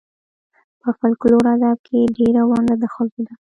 په 0.81 0.89
فولکور 0.97 1.33
ادب 1.53 1.77
کې 1.87 1.99
ډېره 2.17 2.41
ونډه 2.49 2.75
د 2.81 2.83
ښځو 2.93 3.19
ده. 3.27 3.33